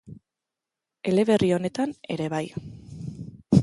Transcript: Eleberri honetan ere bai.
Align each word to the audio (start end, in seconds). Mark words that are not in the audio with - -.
Eleberri 1.11 1.53
honetan 1.59 1.95
ere 2.17 2.31
bai. 2.39 2.45